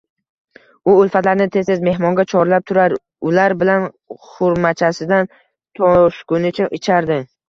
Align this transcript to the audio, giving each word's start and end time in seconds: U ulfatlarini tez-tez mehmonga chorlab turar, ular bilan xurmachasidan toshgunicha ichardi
U 0.91 0.93
ulfatlarini 0.99 1.45
tez-tez 1.55 1.83
mehmonga 1.87 2.23
chorlab 2.31 2.65
turar, 2.71 2.95
ular 3.31 3.55
bilan 3.65 3.85
xurmachasidan 4.31 5.29
toshgunicha 5.81 6.69
ichardi 6.79 7.19